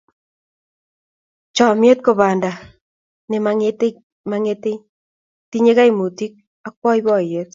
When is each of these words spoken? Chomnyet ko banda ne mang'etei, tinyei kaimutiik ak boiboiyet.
Chomnyet 1.55 1.99
ko 2.05 2.11
banda 2.19 2.51
ne 3.29 3.37
mang'etei, 4.29 4.75
tinyei 5.49 5.77
kaimutiik 5.77 6.33
ak 6.67 6.73
boiboiyet. 6.81 7.49